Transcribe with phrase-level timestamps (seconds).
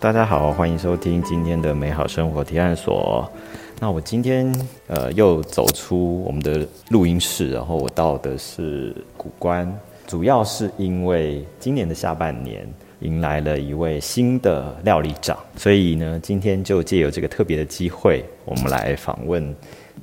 [0.00, 3.28] 大家好，欢迎收听今天的美好生活提案所。
[3.80, 4.48] 那我今天
[4.86, 9.68] 呃又走出我们的录音室，然后我到的是古关，
[10.06, 12.64] 主要是因为今年的下半年
[13.00, 19.52] 迎来了一位新的料理长，所以呢，今天就借由这个特别的机会，我们来访问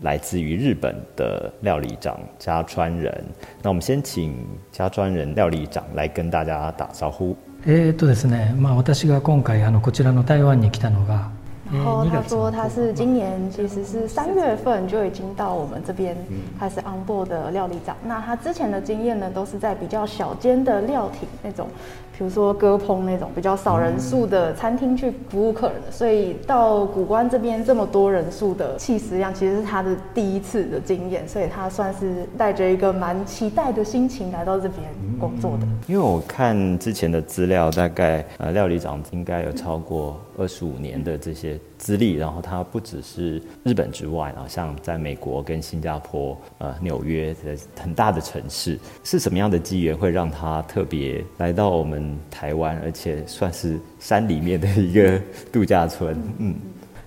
[0.01, 3.23] 来自于日本的料理长加川人。
[3.63, 7.33] 那我们先请加川人料理长来跟大家打招呼。
[7.66, 11.30] えーとですね、まあ私が今回あのこちらの台湾に来たのが、
[11.70, 16.16] 然后他说他是今年其实是三月份就已经到我们这边
[16.58, 17.94] 开始 on board 的料理长。
[18.04, 21.68] 那他之前的经验呢，都是在比较小间的料亭那种，
[22.17, 25.91] 比如说割烹那种比较少人数的餐厅去服务客人的。
[25.91, 34.81] 所以到古关这边这么多人数的气食量，其实是他的第一次的经验，所以他算是带着一个蛮期待的心情来到这边
[35.19, 35.67] 工作的。
[35.87, 55.18] 因为我看之前的资料，大概呃料理长应该有超过二十五年的这些资历，然后他不只是日本之外，然后像在美国跟新加坡、呃纽约的很大的城市，是什么样的机缘会让他特别来到我们台湾，而且算是山里面的一个
[55.50, 56.14] 度假村？
[56.38, 56.54] 嗯，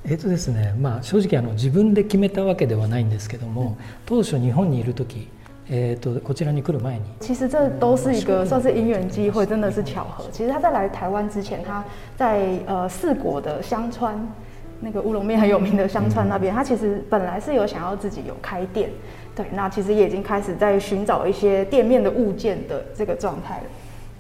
[0.08, 5.28] えーとですね、まあ正直あの自分で決めたわけではないんですけども、当初日本にいる時、
[5.69, 7.03] えーとこちらに来る前に。
[7.19, 10.25] 其实这都是一个算是因缘机会，真的是巧合。
[10.31, 11.86] 其实他在来台湾之前，他
[12.17, 14.17] 在呃四国的香川
[14.81, 18.91] 那个乌龙面很有名的香川那边，他其实本来是有想要自己有开店，
[19.34, 23.65] 对，那其实也已经开始在寻找一些店面的物件的这个状态了。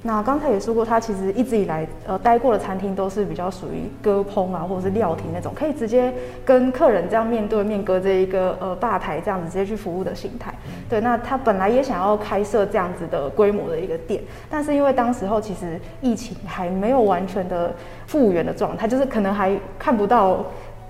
[0.02, 10.54] 那刚才也说过，他其实一直以来呃待过的餐厅都是比较属于歌烹啊，或者是料亭那种，可以直接跟客人这样面对面隔着一个呃吧台这样子直接去服务的形态。
[10.88, 17.74] 对，那他本来也想要开设这样子的规模的一个店，但是因为当时候其实疫情还没有完全的
[18.06, 20.44] 复原的状态，就是可能还看不到。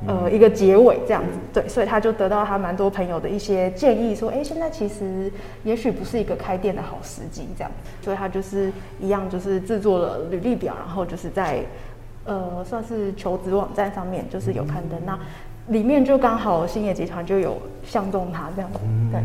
[0.06, 5.30] 呃，一个结尾这样子，对，所以他就得到他蛮多朋友的一些建议，说，哎，现在其实
[5.64, 11.64] 也许不是一个开店的好时机，这样，所以他就是一样，就是制作了履历表，然后就是在
[12.24, 15.18] 呃，算是求职网站上面就是有刊登，那
[15.66, 18.70] 里面就刚好兴业集团就有相中他这样。
[18.72, 18.78] 子，
[19.10, 19.20] 对，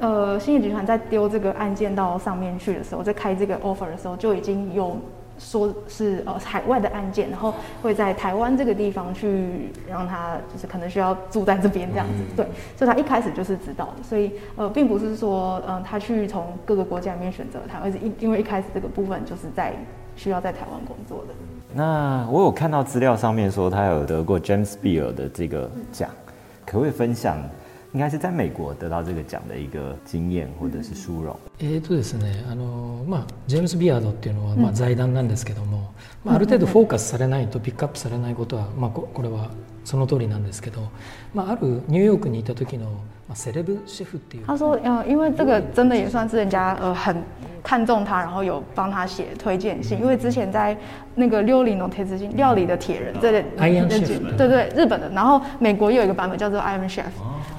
[0.00, 4.98] 呃，兴业集团在丢这个案件到上面去的时候，在开这个 offer 的时候就已经有。
[5.38, 7.52] 说是呃海外的案件，然后
[7.82, 12.46] 会在台湾这个地方去让他就是可能需要住在这边这样子，对，
[12.76, 19.72] 所以他一开始就是知道的，所以呃并不是说嗯、呃、他去从各个国家里面选择台湾，而是因因为一开始这个部分就是在
[20.16, 21.34] 需要在台湾工作的。
[21.72, 26.08] 那我有看到资料上面说他有得过 James Beard 的这个奖，
[26.64, 27.36] 可不可以分享？
[27.93, 31.35] 应该是在美国得到这个奖的一个经验或者是殊荣。
[31.59, 35.91] えーとですね、あのまあジェームスビアードっていうのはまあ財団なんですけども、
[36.23, 39.49] まあある程度フォーカスされないとピックアップされないことはまあここれは
[39.83, 40.89] その通りなんですけど、
[41.33, 42.85] まああるニューヨークにいた時の
[43.27, 44.45] まあセレブシェフっていう。
[44.45, 47.17] 他说，呃，因为这个真的也算是人家呃很
[47.63, 50.77] 看重他，然后有帮他写推荐信，因为之前在
[51.15, 57.03] 那个六零农铁子信料理的铁人这类 Iron 那 Chef 对对日本的，然后美国也有一个版本叫做 Iron Chef，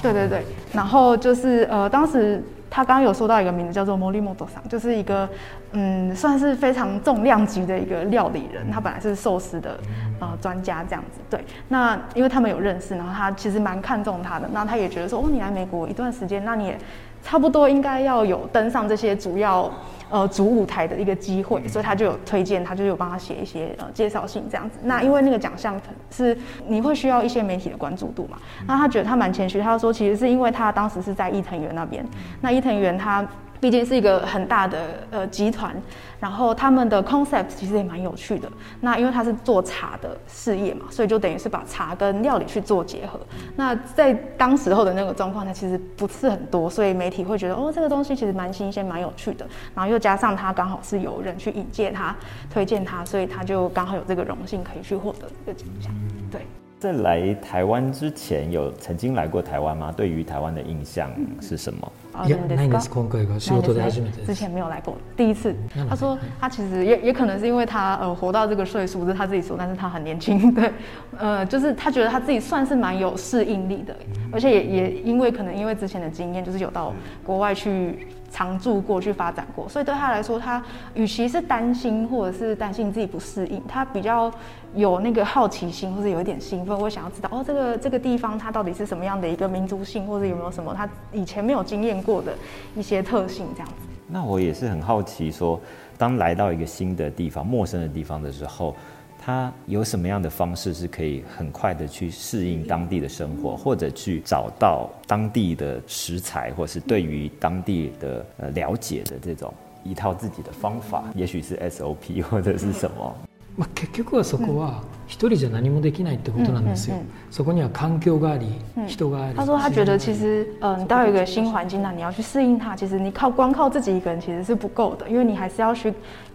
[0.02, 2.44] 对对对，然后就是呃当时。
[2.68, 5.30] 他刚刚有说到一个名字叫做 Morimoto 桑，就是一个
[5.72, 8.70] 嗯，算是非常重量级的一个料理人。
[8.70, 9.80] 他本来是寿司的
[10.20, 11.40] 呃专家这样子，对。
[11.70, 14.50] 那因为他们有认识，然后他其实蛮看重他的。
[14.52, 16.78] 那他也觉得说，哦，你来美国一段时间，那你也
[17.26, 19.70] 差不多应该要有登上这些主要
[20.12, 24.78] 呃主舞台的一个机会，所以他就有推荐，他就有帮他写一些呃介绍信这样子。
[24.84, 25.82] 那因为那个奖项
[26.12, 26.38] 是
[26.68, 28.38] 你会需要一些媒体的关注度嘛，
[28.68, 32.06] 那他觉得他蛮谦虚，他说其实是因为他当时是在伊藤园那边，
[32.42, 33.28] 那伊藤园他。
[33.60, 34.80] 毕竟是一个很大的
[35.12, 35.76] 呃集团，
[36.20, 38.50] 然后他们的 concept 其实也蛮有趣的。
[38.82, 43.20] 那因为他是做茶的事业嘛，所以就等于是把茶跟料理去做结合。
[43.56, 49.48] 那在当时候的那个状况呢，其实不是很多，所以媒体会觉得哦，这个东西其实蛮新鲜、蛮有趣的。
[49.74, 52.16] 然后又加上他刚好是有人去引荐他、
[52.52, 55.92] 推荐他，所以他就刚好有这个荣幸可以去获得这个奖项。
[56.32, 56.42] 对。
[56.79, 59.93] 在来台湾之前，有曾经来过台湾吗？
[59.95, 61.11] 对于台湾的印象
[61.41, 61.93] 是什么？
[62.25, 62.89] いやないんです。
[62.89, 64.27] 今回が仕事で初めてです。
[64.27, 65.55] 之前没有来过，第一次。
[65.89, 70.73] 他说他其实也也可能是因为他呃活到这个岁数，这是他自己说，但是他很年轻，对，
[71.19, 73.95] 呃，就是他觉得他自己算是蛮有适应力的，
[74.33, 80.63] 而且也也因为可能因为之前的经验，就是有到国外去常住过去发展过，所以对他来说，他
[80.95, 84.33] 与其是担心或者是担心自己不适应，他比较
[84.76, 92.34] 有那个好奇心，或者有一点兴奋，我想要知道哦，这个这个地方它到底是什么样的一个民族性，或者有没有什么他以前没有经验过的
[92.76, 93.74] 一些特性，这样子。
[94.08, 95.60] 那我也是很好奇，说
[95.98, 98.76] 当来到一个新的地方、陌生的地方的时候，
[99.20, 109.52] 他有什么样的方式是可以很快的去适应当地的生活，或者去找到当地的食材，或是对于当地的呃了解的这种
[109.84, 113.16] 一套自己的方法，也许是 SOP 或者是什么。
[113.58, 116.97] まあ、結局はそこは一人じゃ何もできないってことなんですよ。
[117.31, 118.47] そこには環境があり、
[118.87, 119.35] 人があり。
[119.35, 125.93] 他说他觉得其实，呃，你到一个新环境那你要去适应它，其实你靠光靠自己一个人其实是不够的，因为你还是要去。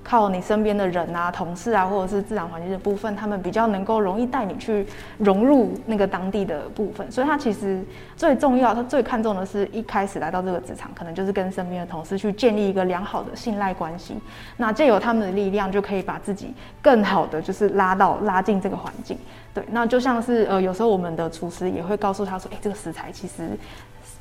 [0.07, 4.85] 靠你身边的人啊、同事啊，或者是自然环境的部分，他们比较能够容易带你去
[5.17, 7.11] 融入那个当地的部分。
[7.11, 7.83] 所以他其实
[8.15, 14.13] 最重要，他最看重的是一开始来到这个职场，可能就是跟身边的同事去建立一个良好的信赖关系。
[14.57, 16.53] 那借由他们的力量，就可以把自己
[16.83, 19.17] 更好的就是拉到拉进 这个环境。
[19.53, 23.57] 对，那就像是呃，有时候我们的厨师也会告诉他说，哎，这个食材其实。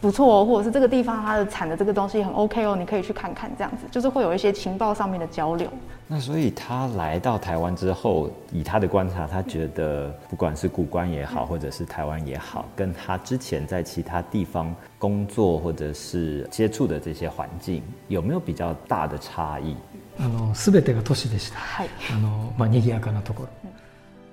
[0.01, 5.67] 不错哦，或者是这个地方它的产的这个东西很 OK 哦，你可以去看看，这样子就是会有一些情报上面的交流。
[6.09, 19.75] 那所以他来到台湾之后，以他的观察，他觉得不管是古关也好，或者是台湾也好，跟他之前在其他地方工作或者是接触的这些环境，有没有比较大的差异？
[20.19, 21.57] あの全てが都市でした。
[21.57, 21.89] はい。
[22.13, 23.49] あのまあ賑やかなところ。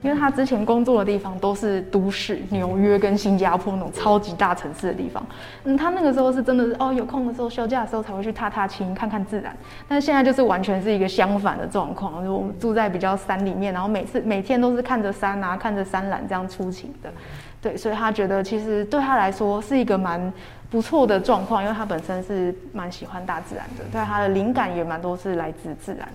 [0.07, 5.27] 因为他之前工作的地方都是都市，纽约跟新加坡那种超级大城市的地方。
[5.65, 9.53] 嗯，他那个时候是真的是哦，有空的时候休假的时候才会去踏踏青，看看自然。
[9.89, 17.11] 但现在就是完全是一个相反的状况，就我们住在比较山里面，然后每次每天都是看着山啊，看着山岚这样出勤的。
[17.61, 20.33] 对，所以他觉得其实对他来说是一个蛮
[20.71, 26.09] 不错的状况，因为他本身是蛮喜欢大自然的，对他的灵感也蛮多是来自自然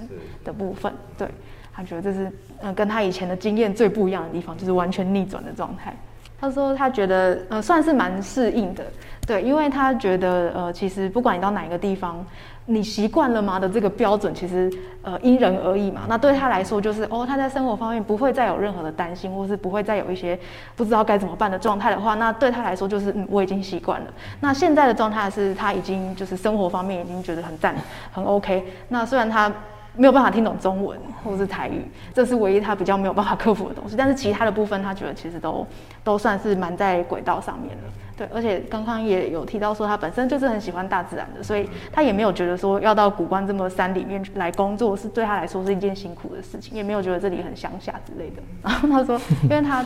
[0.45, 0.93] 的部分。
[1.17, 1.27] 对。
[1.73, 2.31] 他觉得这是，
[2.61, 5.95] 嗯，跟他以前的经验最不一样的地方，就是完全逆转的状态。
[6.39, 8.83] 他说他觉得，呃，算是蛮适应的，
[9.27, 12.25] 对，因为他觉得，呃，其实不管你到哪一个地方，
[12.65, 14.67] 你习惯了吗的这个标准，其实，
[15.03, 16.01] 呃，因人而异嘛。
[16.09, 20.37] 那对他来说，就是哦，他在生活方面不会再有任何的担心，或是不会再有一些
[20.75, 24.07] 不知道该怎么办的状态的话，那对他来说就是，嗯，我已经习惯了。
[24.39, 27.75] 那现在的状态是他已经就是生活方面已经觉得很赞，
[28.11, 28.65] 很 OK。
[28.89, 29.51] 那虽然他。
[29.95, 33.95] 没有办法听懂中文或是台语，这是唯一他比较没有办法克服的东西。
[33.97, 35.67] 但是其他的部分，他觉得其实都
[36.03, 37.83] 都算是蛮在轨道上面的。
[38.17, 48.41] 对，而且刚刚也有提到说，他本身就是很喜欢大自然的，所以他也没有觉得说要到古关这么山里面来工作是对他来说是一件辛苦的事情，也没有觉得这里很乡下之类的。
[48.63, 49.85] 然 后他说，因为他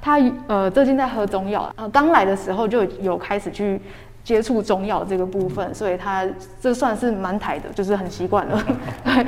[0.00, 0.18] 他
[0.48, 3.80] 呃最近在喝中药，呃刚来的时候就有开始去。
[4.26, 6.26] 接触中药这个部分，所以他
[6.60, 8.60] 这算是蛮台的，就是很习惯了。
[9.04, 9.24] 对，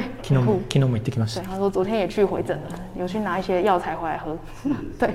[1.40, 4.36] 对，他说昨天也去回诊了，有去拿一些药材回来喝。
[4.98, 5.10] 对。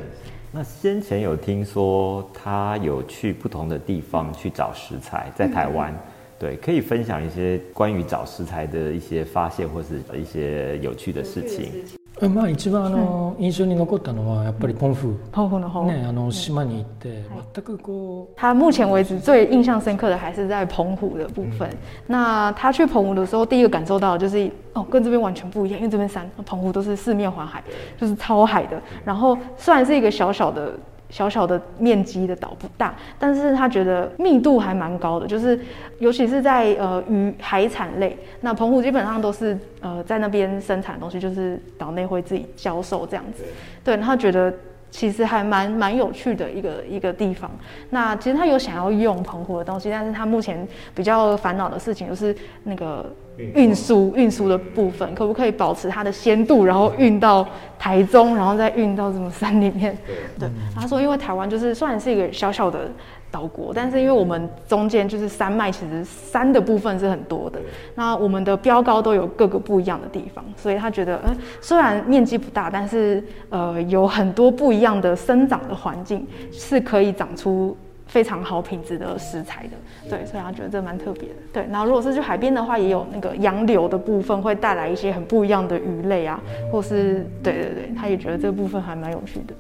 [0.54, 5.94] 那先前有听说他有去不同的地方去找食材，在台湾，
[6.40, 11.72] 对，可以分享一些关于找食材的一些发现或是一些有趣的事情。
[12.21, 15.15] まあ一番あの印象に残ったのはやっぱりポンフ。
[15.31, 15.85] ポンフの方。
[15.87, 17.23] ねあの島に行って
[17.55, 18.35] 全くこう。
[18.37, 21.71] 他目前为止最印象深刻的还是在澎湖的部分。
[22.09, 27.63] 那他去澎湖的时候，第一个感受到就是哦，跟这边完全不一样，因为这边山，澎湖都是四面环海，
[28.01, 28.83] 就是超海的。
[29.05, 30.73] 然后虽然是一个小小的。
[31.14, 35.60] 小小的面积的岛不大，但是他觉得密度还蛮高的，就是
[36.00, 43.44] 尤其是在呃鱼海产类，那澎湖基本上都是呃在那边生产的东西，就是岛内会自己销售这样子，
[43.84, 44.52] 对，然后觉得。
[44.94, 47.50] 其实还蛮蛮有趣的一个一个地方。
[47.90, 53.12] 那其实他有想要用澎湖的东西，但是他目前比较烦恼的事情就是那个
[53.56, 57.44] 运输运输的部分，可不可以保持它的鲜度，然后运到
[57.80, 59.98] 台中，然后再运到什么山里面？
[60.40, 62.92] 对，他说因为台湾就是虽然是一个小小的。
[63.34, 67.60] 岛国，但是因为我们中间就是山脉，其实山的部分是很多的。
[67.96, 77.76] 那我们的标高都有各个不一样的地方，所以他觉得，嗯，虽然面积不大，但是呃，有很多不一样的生长的环境，是可以长出
[78.06, 79.72] 非常好品质的食材的。
[80.08, 81.36] 对，所以他觉得这蛮特别的。
[81.52, 86.40] 对，然后如果是去海边的话，也有那个洋流的部分，会带来一些很不一样的鱼类啊，
[86.72, 89.56] 或是对对对，他也觉得这部分还蛮有趣的。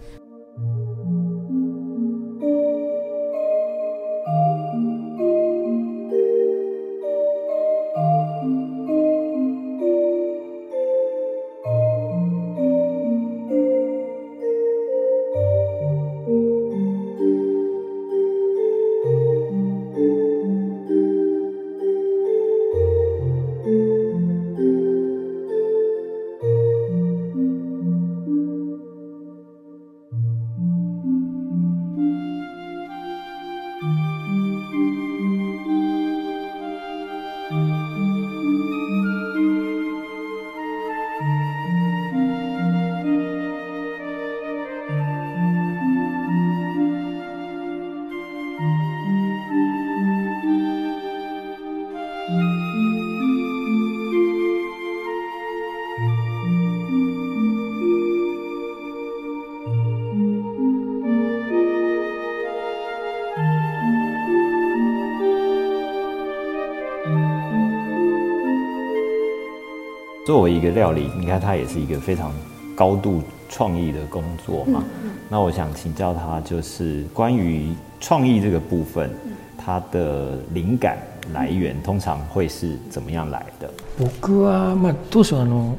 [70.26, 72.30] 作为一个料理，你看它也是一个非常
[72.76, 74.84] 高度创意的工作嘛。
[75.28, 79.10] 那我想请教他，就是关于创意这个部分，
[79.56, 80.98] 它的灵感
[81.32, 83.70] 来源通常会是怎么样来的？
[83.98, 85.74] 僕はまあ当初あの。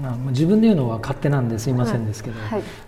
[0.00, 2.36] まあ、自分で言うのは勝手なんですいませんですけど、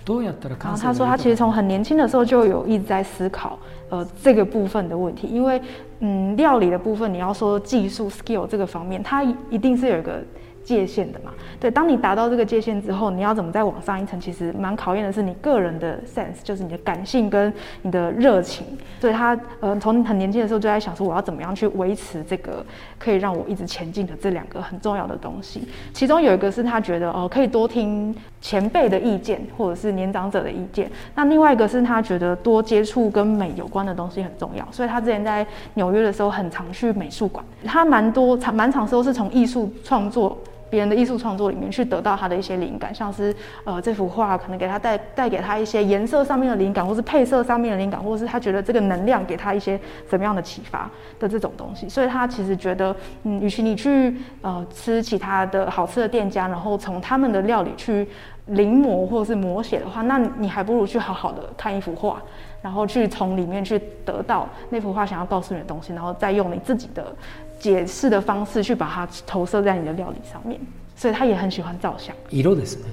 [0.04, 3.58] どうやったら然后他说他其实从很年轻的时候就有一直在思考
[3.88, 5.60] 呃这个部分的问题，因为
[5.98, 10.22] 嗯料理的部分你要说技术 skill 这个方面，它一定是有一个。
[10.65, 14.19] 界限的嘛，对，当你达到这个界限之后，你要怎么再往上一层？
[14.19, 17.53] 其实蛮考验的是你个人的 sense，就是你的感性跟
[17.83, 18.65] 你的热情。
[18.99, 22.65] 所以他呃从很年轻的时候就在想说，我要怎么样去维持这个
[22.97, 25.67] 可以让我一直前进的这两个很重要的东西。
[25.93, 34.67] 其中有一个是他觉得哦可以多听前辈的意见或者是年长者的意见，那另外一个是他觉得多接触跟美有关的东西很重要。
[34.71, 35.45] 所以他之前在
[35.75, 40.35] 纽约的时候很常去美术馆，他蛮多长蛮长时候是从艺术创作。
[40.75, 49.79] 别人的艺术创作里面去得到他的一些灵感，像是呃这幅画可能给他带带给他一些颜色上面的灵感，或是配色上面的灵感，或者是他觉得这个能量给他一些
[50.09, 51.87] 什么样的启发的这种东西。
[51.87, 58.05] 所以他其实觉得，嗯，与其你去呃吃其他的好吃的店家，然后从他们的料理去
[58.47, 62.21] 临摹或者是摹写的话，那你还不如去好好的看一幅画，
[62.61, 67.15] 然后去从里面去得到那幅画想要告诉你的东西，然后再用你自己的。
[67.64, 70.58] 解释的方式去把它投射在你的料理上面，
[70.96, 72.14] 所以他也很喜欢照相。
[72.30, 72.84] 色ですね。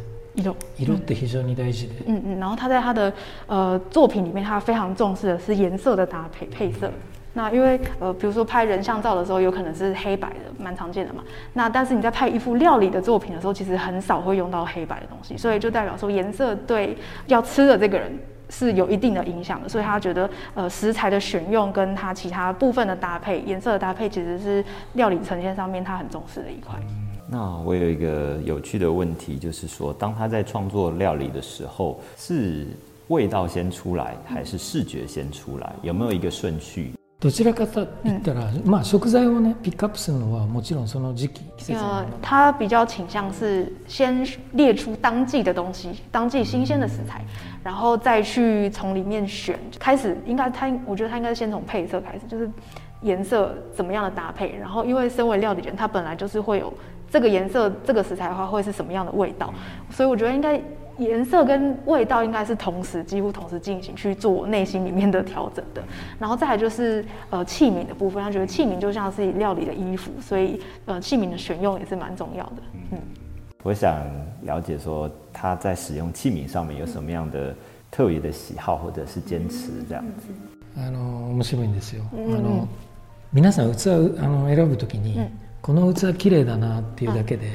[0.43, 0.55] 色。
[0.77, 2.03] 色って非常に大事で。
[2.05, 3.11] 嗯嗯，然后他在他的
[3.47, 6.91] 呃作品里面，他非常重视的是颜色的搭配配色。
[7.33, 11.23] 那因为呃，比如说拍人像照的时候，有可能是黑白的，蛮常见的嘛。
[11.53, 18.11] 那但是你在拍一幅料理的作品的时候，其实很少会用到黑白的东西，所以就代表说颜色对要吃的这个人。
[18.52, 26.78] 是有一定的影响的，所以他觉得，呃，食材的选用跟它其他部分的搭配、颜色的搭配，其实是料理呈现上面他很重视的一块。
[27.26, 32.66] 那我有一个有趣的问题，就是说，当他在创作料理的时候，是
[33.08, 35.72] 味道先出来，还是视觉先出来？
[35.80, 36.92] 有没有一个顺序？
[37.21, 47.25] どちらかと言ったら、まあ食材をねピックアップするのはもちろんその時期季節呃，他比较倾向是先列出当季的东西，当季新鲜的食材，
[47.63, 49.57] 然后再去从里面选。
[49.79, 52.47] 开始应该他，我觉得他应该先从配色开始，就是
[53.01, 54.55] 颜色怎么样的搭配。
[54.55, 56.71] 然后因为身为料理人，他本来就是会有
[57.09, 59.51] 这个颜色、这个食材的话会是什么样的味道，
[59.89, 60.61] 所以我觉得应该。
[60.97, 65.83] 颜色跟味道应该是同时，几乎同时进行去做内心里面的调整的。
[66.17, 72.53] 然后再来就是呃器皿的部分，他觉得器皿就像是料理的衣服，所以呃器皿的选用也是蛮重要的。
[72.91, 72.97] 嗯，
[73.61, 73.95] 我想
[74.41, 77.53] 了解说他在使用器皿上面有什么样的
[77.91, 80.29] 特别的喜好或者是坚持这样子。
[80.75, 82.03] あの面白いんですよ。
[82.11, 82.67] あの
[83.31, 83.89] 皆さん器
[84.19, 85.19] あの選ぶときに
[85.61, 87.51] この器綺麗だなっていうだけで、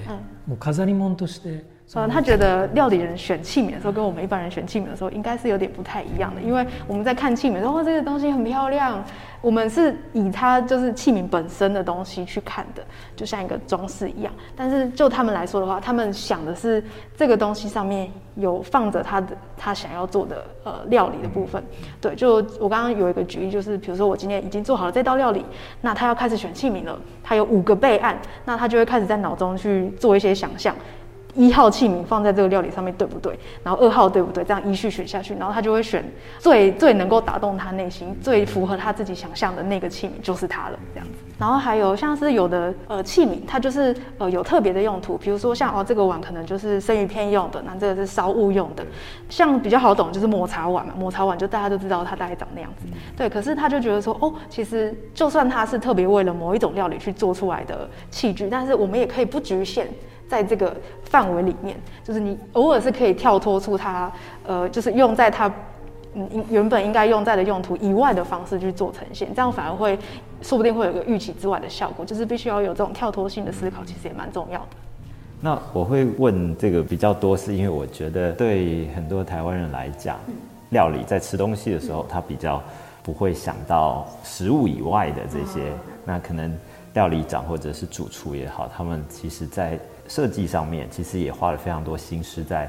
[0.47, 1.73] もう飾り物として。
[1.94, 6.42] 呃，他觉得料理人选器皿的时候，跟我们一般人选器皿的时候，应该是有点不太一样的。
[6.42, 9.02] 因为我们在看器皿，说哦，这个东西很漂亮，
[9.42, 12.84] 我们是以它就是器皿本身的东西去看的，
[13.16, 14.34] 就像一个装饰一样。
[14.54, 16.84] 但是就他们来说的话，他们想的是
[17.16, 21.64] 这个东西上面有放着他的他想要做的呃料理的部分。
[22.02, 25.46] 对，就我刚刚有一个举例，就是比如说我今天已经做好了这道料理，
[25.80, 30.76] 那他要开始选器皿了，他有五个备案，那他就会开始在脑中去做一些想象。
[31.38, 33.40] 一号器皿放在这个料理上面对不对？
[33.64, 34.44] 然后二号对不对？
[34.44, 36.04] 这样依序选下去，然后他就会选
[36.40, 40.80] 最最能够打动他内心、最符合他自己想象的那个器皿，就是它了。
[40.96, 41.14] 这样子。
[41.38, 48.84] 然后还有像是有的呃器皿，它就是呃有特别的用途，比如说像哦这个碗可能就是生鱼片用的，那这个是烧物用的。
[49.30, 52.88] 像比较好懂就是抹茶碗嘛，抹茶碗就大家都知道它大概长那样子。
[53.16, 59.88] 对，可是他就觉得说哦，其实就算它是特别为了某一种料理去做出来的器具，但是我们也可以不局限。
[60.28, 64.12] 在这个范围里面，就是你偶尔是可以跳脱出它，
[64.46, 65.52] 呃，就是用在它
[66.16, 69.98] 嗯原本应该用在的用途以外的方式去做呈现，这样反而会
[70.42, 72.06] 说不定会有个预期之外的效果。
[72.06, 74.68] 就是必须要有这种跳脱性的思考，其实也蛮重要的。
[75.40, 80.18] 那我会问这个比较多，是因为我觉得对很多台湾人来讲，
[80.72, 82.62] 料理在吃东西的时候，他比较
[83.04, 85.72] 不会想到食物以外的这些。
[86.04, 86.52] 那可能
[86.98, 89.78] 料理长或者是主厨也好，他们其实在
[90.08, 92.68] 设计上面其实也花了非常多心思在，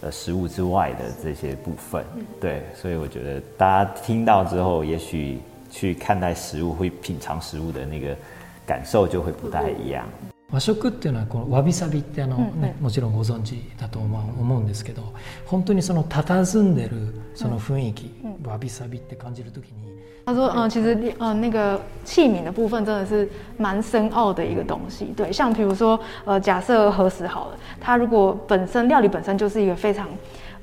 [0.00, 2.04] 呃，食物之外的这些部分，
[2.40, 5.40] 对，所以我觉得大家听到之后，也许
[5.72, 8.16] 去看待食物、会品尝食物的那个
[8.64, 10.06] 感受就会不太一样。
[10.54, 15.12] 和食っていうのはこのわびさびってあの、ねもちろんご存知だと思うんですけど
[15.46, 19.92] 本当にその佇んでるその雰囲気、わびさびって感じる時に。
[20.26, 25.12] 他说：“嗯，其实呃，那个器皿的部分真的是蛮深奥的一个东西。
[25.14, 30.08] 对，像比如说，呃，假设何时好了，它如果本身料理本身就是一个非常。”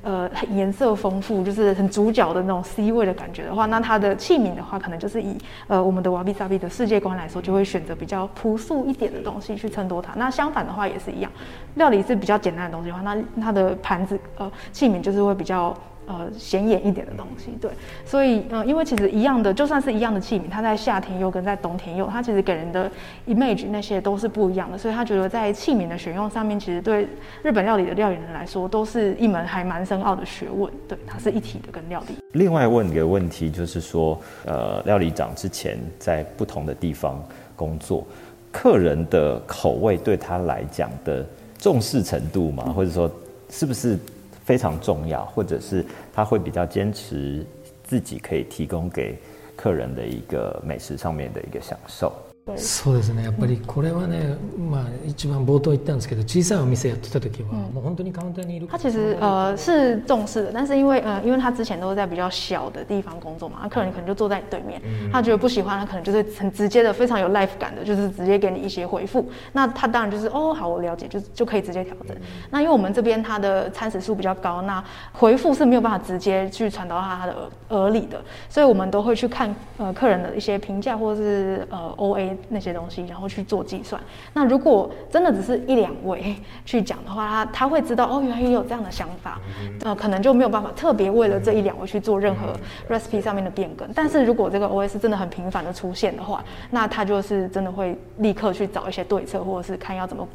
[0.02, 10.12] 呃，颜色丰富，就是很主角的那种 C 位的感觉的话，那它的器皿的话，可能就是以呃我们的瓦比萨比的世界观来说，就会选择比较朴素一点的东西去衬托它。
[10.16, 11.30] 那相反的话也是一样，
[11.76, 15.72] 料理是比较简单的东西的话，那它的盘子呃器皿就是会比较。
[16.04, 17.70] 呃，显眼一点的东西，对，
[18.04, 22.90] 所以，呃，因为其实一样的，就算是一样的器皿，它在夏天用跟在冬天用，它其实给人的
[23.28, 27.06] image 那些都是不一样的，所以他觉得在器皿的选用上面，其实对
[27.42, 32.16] 日本料理的料理人来说，都是一门还蛮深奥的学问，对，它是一体的跟料理。
[32.32, 37.22] 另外问一个问题，就是说，呃，料理长之前在不同的地方
[37.54, 38.04] 工作，
[38.50, 41.24] 客人的口味对他来讲的
[41.58, 43.08] 重视程度嘛，或者说
[43.48, 43.96] 是不是？
[44.44, 47.44] 非常重要，或者是他会比较坚持
[47.84, 49.18] 自己可以提供给
[49.56, 52.12] 客人的一个美食上面的一个享受。
[52.55, 69.29] そうですねやっぱりこれはね、まあ、一番冒頭言ったんですけど小さいお店やってた時は、もう本当にカウンターにいる他其实呃是重视的，但是因为呃因为他之前都是在比较小的地方工作嘛，客人可能就坐在你对面，他觉得不喜欢，他可能就是很直接的，非常有 life 感的，就是直接给你一些回复。
[69.51, 72.15] 那他当然就是哦好，我了解，就就可以直接调整。
[72.49, 77.35] 那因为我们这边他的餐食数比较高，那回复是没有办法直接去传到他他的
[77.71, 82.37] 耳里的，所以我们都会去看呃客人的一些评价或者是呃 O A。
[82.48, 84.00] 那些东西，然后去做计算。
[84.32, 86.34] 那如果真的只是一两位
[86.64, 89.40] 去讲的话，他他会知道哦，原来也有这样的想法，
[89.84, 92.52] 呃，可能就没有办法特别为了这一两位去做任何
[92.94, 93.88] recipe 上面的变更。
[93.94, 100.26] 但是如果这个 OS 真的很频繁的出现的话，那他就是真的会立刻去找一些对策，或者是看要怎么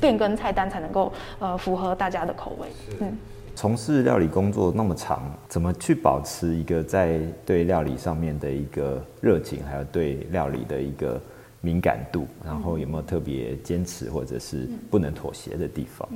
[0.00, 2.68] 变更菜单才能够呃符合大家的口味。
[3.00, 3.16] 嗯，
[3.54, 11.20] 从事料理工作那么长，怎么去保持一个在对料理上面的一个热情，还有对料理的一个。
[11.64, 16.06] 敏感度，然后有没有特别坚持或者是不能妥协的地方？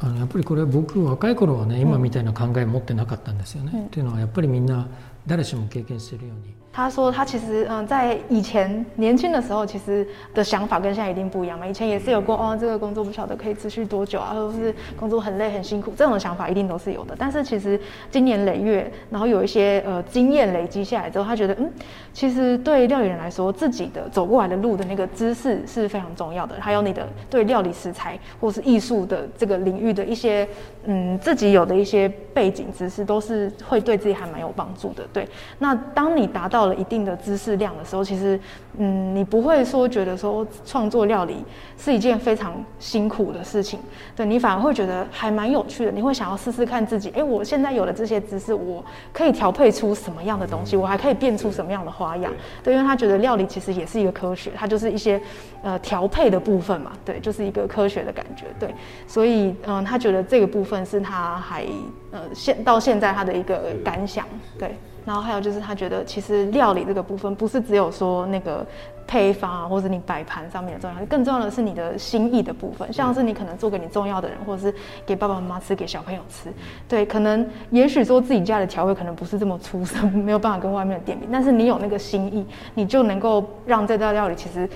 [0.00, 3.86] あのやっぱりこれは僕若い頃はね今みたいな考え持ってなかったんですよね。
[3.86, 4.86] っていうのはやっぱりみんな
[5.26, 6.54] 誰しも経験してるように。
[6.74, 11.64] 他说，他其实嗯，在以前年轻的时候，其实的想法跟现在一定不一样嘛。
[11.64, 17.14] 以前也是有过哦，这个工作不晓得可以持续多久啊，或者是工作很累很辛苦，这种想法一定都是有的。
[17.16, 21.72] 但是其实经年累月，然后有一些呃经验累积下来之后，他觉得嗯，
[22.12, 30.48] 其实对料理人来说，自己的走过来的路的那个知识是非常重要的，还有你的对料理食材或是艺术的这个领域的一些
[30.86, 35.04] 嗯自己有的一些背景知识，都是会对自己还蛮有帮助的。
[35.12, 35.28] 对，
[35.60, 38.40] 那当你达到到了一定的知识量的时候，其实，
[38.78, 41.44] 嗯，你不会说觉得说创作料理
[41.76, 43.78] 是一件非常辛苦的事情，
[44.16, 45.92] 对你反而会觉得还蛮有趣的。
[45.92, 52.32] 你会想要试试看自己，哎，我现在有了这些知识，我可以调配出什么样的东西，我还可以变出什么样的花样。
[52.62, 55.20] 对，因为他觉得料理其实也是一个科学，它就是一些
[55.62, 58.74] 呃调配的部分嘛，对，就是一个科学的感觉，对。
[59.06, 61.66] 所以，嗯，他觉得这个部分是他还
[62.10, 64.26] 呃现到现在他的一个感想，
[64.58, 64.74] 对。
[65.04, 68.66] 然后还有就是，他觉得其实料理这个部分不是只有说那个
[69.06, 72.90] 配方啊，或者你摆盘上面的重要，更重要的是你的心意的部分。
[72.92, 76.50] 像是你可能做给你重要的人，或者是给爸爸妈妈吃，给小朋友吃。
[76.88, 84.68] 对，可能也许说自己家的调味可能不是这么出色，没有办法跟外面的店比，但是你有那个心意，你就能够让这道料理其实。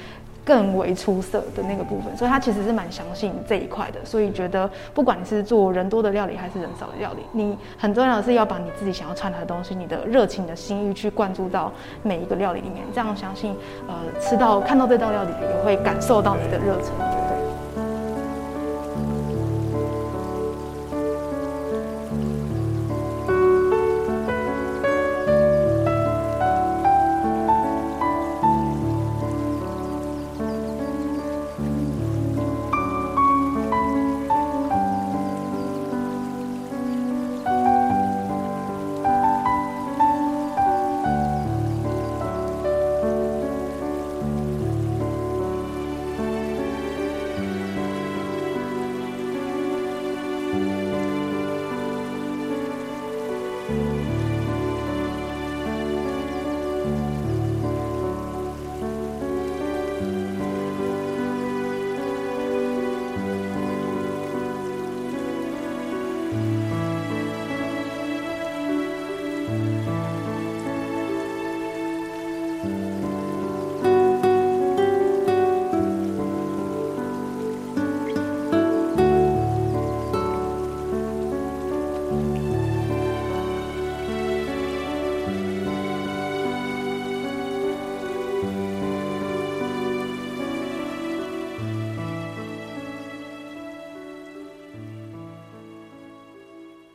[0.49, 11.71] 更为出色的那个部分，所以他其实是蛮相信这一块的，所以觉得不管你是做人多的料理还是人少的料理，你很重要的是要把你自己想要传达的东西，你的热情的心意去灌注到
[12.03, 13.55] 每一个料理里面，这样相信，
[13.87, 17.28] 呃，吃到看到这道料理也会感受到你的热忱。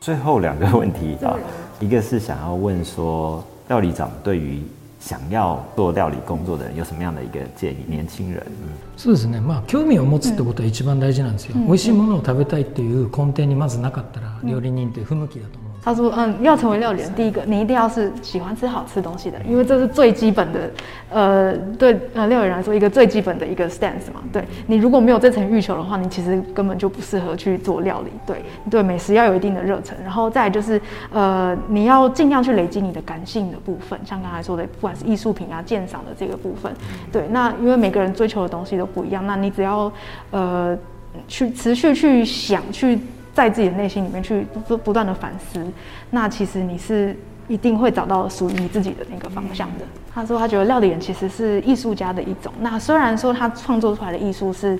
[0.02, 1.37] 最后两个问题啊，
[1.81, 4.62] 一个是想要问说，料理长对于
[5.00, 7.78] 想要做料理工作的人有什么样的一个建议？
[7.87, 8.42] 年轻人，
[8.96, 9.40] そうですね。
[9.40, 11.54] まあ興味を持つってことは一番大事なんですよ。
[11.54, 15.62] 美味しいものを食べたいっていう根底にまずなかったら料理人って不向きだと思う。
[15.84, 20.72] 他说：“嗯，要成为料理人，第一个你一定要是喜欢吃好吃东西的，因为这是最基本的，
[21.10, 24.24] 呃，对呃料理人来说一个最基本的一个 stance 嘛。
[24.32, 28.12] 对你如果没有这层欲求的话，你其实根本就不适合去做料理。
[28.26, 36.72] 对对，美食要有一定的热忱，然后再就是呃，你要尽量去累积你的感性的部分，像刚才说的，不管是艺术品啊、鉴赏的这个部分。
[37.12, 39.91] 对，那因为每个人追求的东西都不一样，那你只要
[40.32, 40.78] 呃
[41.28, 42.98] 去持续去想去。”
[43.34, 45.65] 在自己的内心里面去不不断的反思，
[46.12, 47.17] 那其实你是
[47.53, 49.85] 一定会找到属于你自己的那个方向的。
[50.11, 52.51] 他说他觉得料理人其实是艺术家的一种。
[52.61, 54.77] 那虽然说他创作出来的艺术是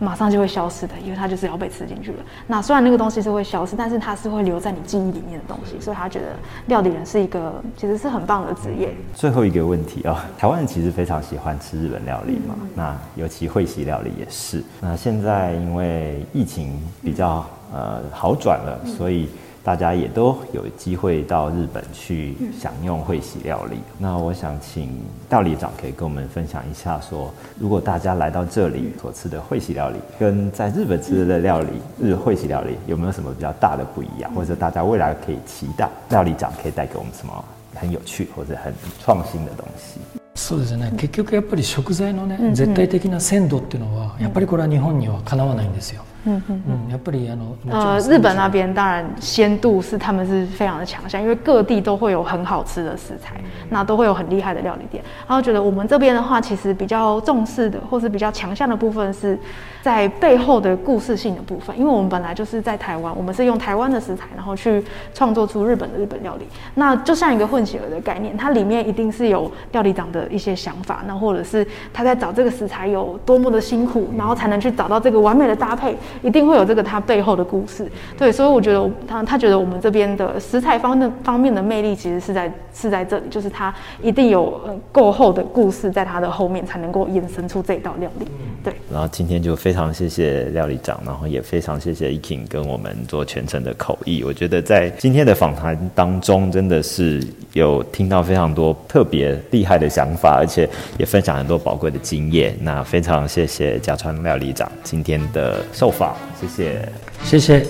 [0.00, 2.16] 马上就会消失的，因为他就是要被吃进去了。
[2.48, 5.80] 那虽然那个东西是会消失，但是它是会留在你记忆里面的东西。
[5.80, 6.26] 所以他觉得
[6.66, 8.92] 料理人是一个其实是很棒的职业。
[9.14, 14.64] 最后一个问题啊，台湾人其实非常喜欢吃日本料理嘛，那尤其会席料理也是。
[14.80, 16.72] 那现在因为疫情
[17.04, 17.46] 比较。
[17.74, 19.28] 呃，好转了，所以
[19.65, 23.77] 大家也都有机会到日本去享用会席料理。
[23.99, 24.89] 那我想请
[25.29, 31.67] 料理长可以跟我们分享一下，说如果大家来到这里所吃的会席料理，跟在日本吃的料理
[32.01, 39.99] 日会席料理有没有什么比较大的不一样，或者大家未来可以期待料理长可以带给我们什么很有趣或者很创新的东西？
[40.33, 40.91] そうですね。
[40.97, 46.03] 結局やっぱり食材のね、絶対的な鮮度っていうのはやっぱりこれは日本にはかなわないんですよ。
[46.28, 47.38] 嗯嗯嗯，要不然
[47.70, 55.02] 呃，日本那边当然鲜度是他们是非常的强项，因为各地都会有很好吃的食材，那都会有很厉害的料理店。
[55.26, 59.38] 然后觉得我们这边的话，其实比较重视的或是比较强项的部分是
[59.82, 64.84] 在背后的故事性的部分，因为我们本来就是在台湾，我们是用台湾的食材，然后去
[65.14, 66.46] 创作出日本的日本料理。
[66.74, 75.96] 那就像一个混血儿的概念，它里面一定是有料理长的一些想法，那或者是他在找这个食材有多么的辛苦，然后才能去找到这个完美的搭配。
[76.22, 88.26] 一定会有这个它背后的故事，对，所以我觉得他他觉得我们这边的食材方的方面的魅力，其实是在是在这里，就是它一定有呃够厚的故事在它的后面，才能够衍生出这道料理。
[88.62, 88.74] 对。
[88.92, 94.22] 然后今天就非常谢谢料理长，然后也非常谢谢 Ekin 跟我们做全程的口译。
[94.22, 97.22] 我觉得在今天的访谈当中，真的是
[97.56, 102.54] 有听到非常多特别厉害的想法，而且也分享很多宝贵的经验。
[102.60, 106.14] 那非常谢谢甲川料理长今天的受访。
[106.38, 106.86] 谢谢，
[107.24, 107.66] 谢谢。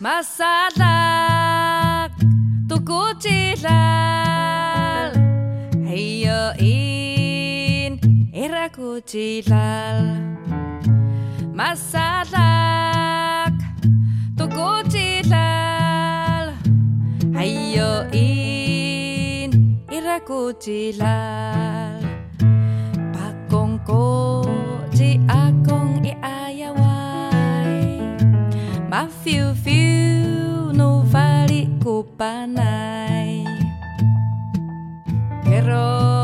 [0.00, 0.50] Masadak
[2.68, 5.14] tuku cilal,
[5.86, 8.00] heyo in
[17.42, 19.50] aio in
[19.90, 21.98] irakutsi lal
[23.14, 24.06] pakong ko
[24.94, 27.98] ti akong i ayawai
[28.86, 33.42] ma fiu fiu, no vali kupanai
[35.42, 36.21] pero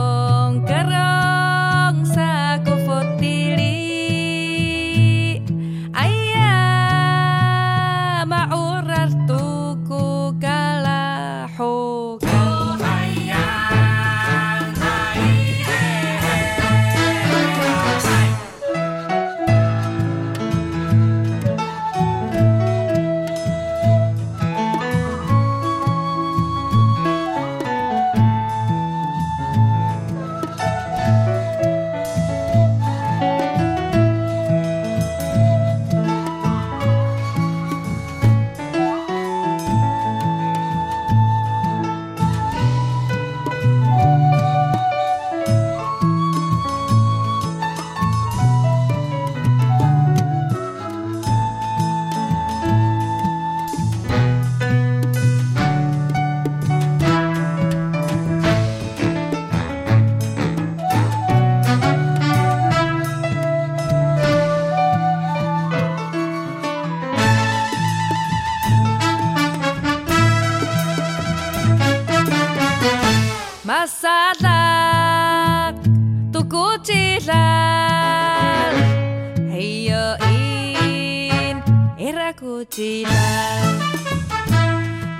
[82.78, 83.26] dira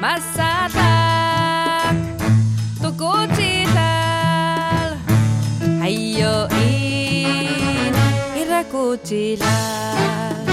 [0.03, 0.79] Mazatak
[2.83, 4.91] toko txital
[5.89, 7.99] Aio in
[8.43, 10.48] irrako txilal